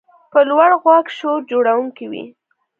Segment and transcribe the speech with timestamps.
[0.31, 2.23] په لوړ غږ شور جوړونکی وي.